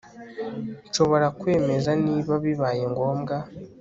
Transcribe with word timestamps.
Nshobora 0.87 1.27
kwemeza 1.39 1.91
niba 2.05 2.33
bibaye 2.43 2.83
ngombwa 2.91 3.35